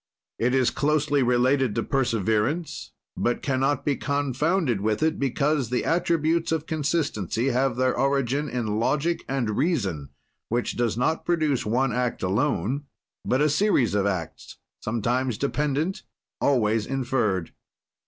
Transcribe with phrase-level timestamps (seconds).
[0.39, 5.85] "It is closely related to perseverance, but can not be confounded with it, because the
[5.85, 10.09] attributes of consistency have their origin in logic and reason
[10.49, 12.85] which does not produce one act alone
[13.25, 16.01] but a series of acts sometimes dependent,
[16.41, 17.51] always inferred.